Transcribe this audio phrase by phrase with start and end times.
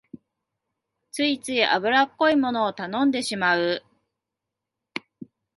[1.11, 3.83] ついつい油っこいものを頼んでしまう